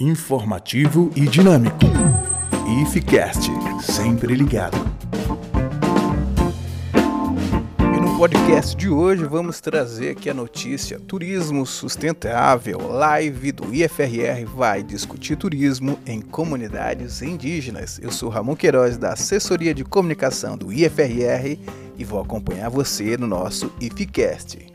[0.00, 1.76] informativo e dinâmico.
[2.82, 3.50] IFCast,
[3.82, 4.78] sempre ligado.
[7.94, 12.78] E no podcast de hoje vamos trazer aqui a notícia Turismo Sustentável.
[12.88, 18.00] Live do IFRR vai discutir turismo em comunidades indígenas.
[18.02, 21.58] Eu sou Ramon Queiroz da Assessoria de Comunicação do IFRR
[21.98, 24.69] e vou acompanhar você no nosso IFCast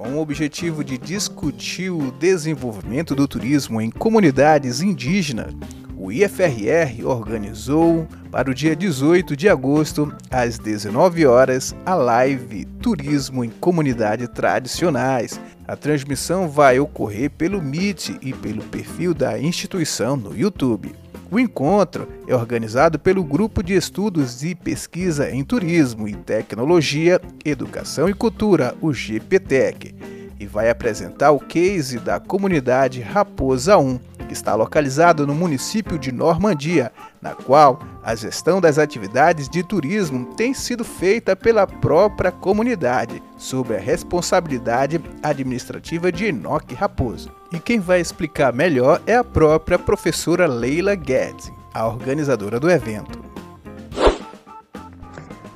[0.00, 5.52] com o objetivo de discutir o desenvolvimento do turismo em comunidades indígenas,
[5.94, 13.44] o IFRR organizou para o dia 18 de agosto, às 19 horas, a live Turismo
[13.44, 15.38] em Comunidades Tradicionais.
[15.68, 20.94] A transmissão vai ocorrer pelo Meet e pelo perfil da instituição no YouTube.
[21.32, 28.08] O encontro é organizado pelo Grupo de Estudos e Pesquisa em Turismo e Tecnologia, Educação
[28.08, 29.94] e Cultura, o GPTEC,
[30.40, 36.10] e vai apresentar o case da comunidade Raposa 1, que está localizado no município de
[36.10, 36.90] Normandia,
[37.20, 43.74] na qual a gestão das atividades de turismo tem sido feita pela própria comunidade, sob
[43.74, 47.30] a responsabilidade administrativa de Enoque Raposo.
[47.52, 53.18] E quem vai explicar melhor é a própria professora Leila Guedes, a organizadora do evento.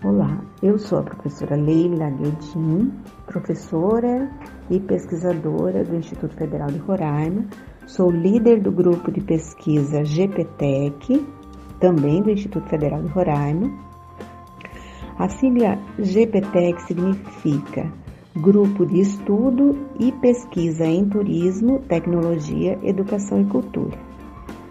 [0.03, 2.93] Olá, eu sou a professora Leila Guedin,
[3.27, 4.31] professora
[4.69, 7.47] e pesquisadora do Instituto Federal de Roraima,
[7.87, 11.25] Sou líder do grupo de pesquisa GPTEC,
[11.81, 13.71] também do Instituto Federal de Roraima.
[15.19, 17.93] A sigla GPTEC significa
[18.37, 23.97] Grupo de Estudo e Pesquisa em Turismo, Tecnologia, Educação e Cultura.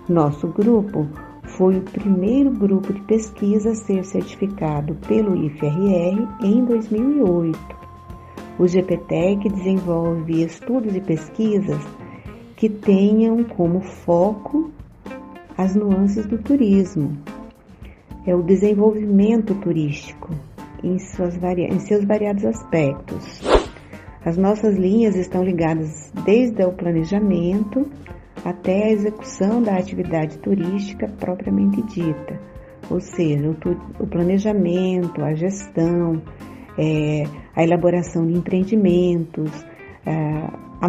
[0.10, 1.08] Nosso grupo
[1.44, 7.58] foi o primeiro grupo de pesquisa a ser certificado pelo IFRR em 2008.
[8.60, 11.82] O GPTEC desenvolve estudos e pesquisas
[12.58, 14.72] que tenham como foco
[15.58, 17.18] as nuances do turismo,
[18.26, 20.30] é o desenvolvimento turístico
[20.84, 23.42] em, suas em seus variados aspectos.
[24.26, 27.88] As nossas linhas estão ligadas desde o planejamento
[28.46, 32.40] até a execução da atividade turística propriamente dita,
[32.90, 36.22] ou seja, o, o planejamento, a gestão,
[36.78, 37.24] é,
[37.56, 39.52] a elaboração de empreendimentos,
[40.06, 40.88] a,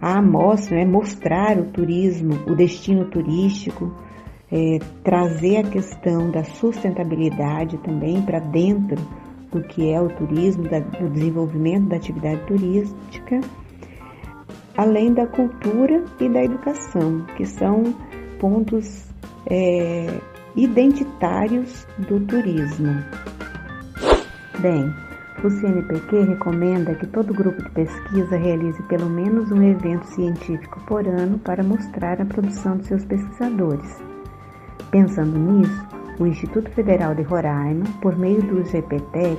[0.00, 3.92] a, amostra, né, mostrar o turismo, o destino turístico,
[4.50, 8.96] é, trazer a questão da sustentabilidade também para dentro
[9.52, 13.40] do que é o turismo, da, do desenvolvimento da atividade turística,
[14.76, 17.94] além da cultura e da educação, que são
[18.38, 19.08] pontos
[19.46, 20.20] é,
[20.56, 23.04] identitários do turismo.
[24.60, 24.92] Bem,
[25.42, 31.06] o CNPq recomenda que todo grupo de pesquisa realize pelo menos um evento científico por
[31.06, 33.98] ano para mostrar a produção de seus pesquisadores.
[34.90, 35.86] Pensando nisso,
[36.18, 39.38] o Instituto Federal de Roraima, por meio do GPTEC,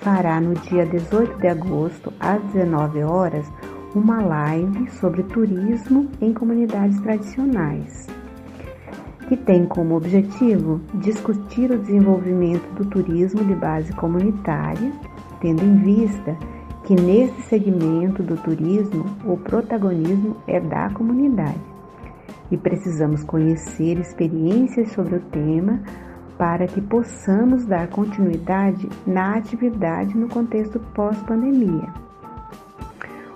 [0.00, 3.46] fará no dia 18 de agosto, às 19 horas,
[3.94, 8.06] uma live sobre turismo em comunidades tradicionais,
[9.28, 14.92] que tem como objetivo discutir o desenvolvimento do turismo de base comunitária
[15.40, 16.36] tendo em vista
[16.84, 21.76] que nesse segmento do turismo o protagonismo é da comunidade
[22.50, 25.80] e precisamos conhecer experiências sobre o tema
[26.38, 31.88] para que possamos dar continuidade na atividade no contexto pós-pandemia.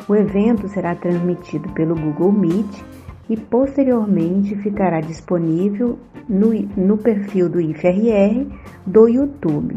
[0.09, 2.85] O evento será transmitido pelo Google Meet
[3.29, 8.47] e posteriormente ficará disponível no, no perfil do IFRR
[8.87, 9.77] do YouTube.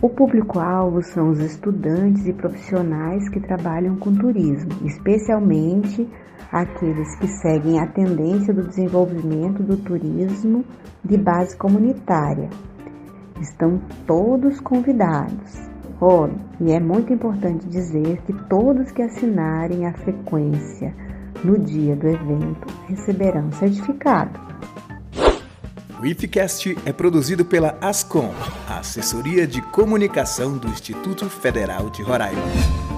[0.00, 6.08] O público-alvo são os estudantes e profissionais que trabalham com turismo, especialmente
[6.52, 10.64] aqueles que seguem a tendência do desenvolvimento do turismo
[11.04, 12.48] de base comunitária.
[13.40, 15.68] Estão todos convidados.
[16.00, 16.28] Oh,
[16.60, 20.94] e é muito importante dizer que todos que assinarem a frequência
[21.44, 24.38] no dia do evento receberão certificado.
[26.00, 28.32] O IFCast é produzido pela ASCOM,
[28.68, 32.97] a Assessoria de Comunicação do Instituto Federal de Roraima.